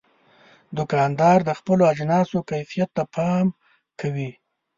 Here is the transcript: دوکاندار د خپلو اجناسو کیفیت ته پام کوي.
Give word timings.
دوکاندار 0.77 1.39
د 1.45 1.49
خپلو 1.59 1.83
اجناسو 1.93 2.37
کیفیت 2.49 2.89
ته 2.97 3.03
پام 3.15 3.45
کوي. 3.99 4.31